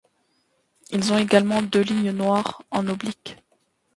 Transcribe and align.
Ils 0.89 1.13
ont 1.13 1.19
également 1.19 1.61
deux 1.61 1.81
lignes 1.83 2.09
noires 2.09 2.63
en 2.71 2.87
obliques. 2.87 3.37